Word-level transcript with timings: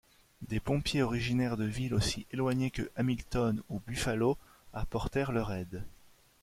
Des 0.41 0.59
pompiers 0.59 1.03
originaires 1.03 1.57
de 1.57 1.63
villes 1.65 1.93
aussi 1.93 2.25
éloignées 2.31 2.71
que 2.71 2.89
Hamilton 2.95 3.61
ou 3.69 3.79
Buffalo 3.85 4.35
apportèrent 4.73 5.31
leur 5.31 5.51
aide. 5.53 5.83